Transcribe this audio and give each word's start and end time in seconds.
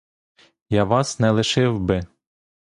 Я 0.69 0.83
вас 0.85 1.19
не 1.19 1.31
лишив 1.31 1.79
би. 1.79 2.01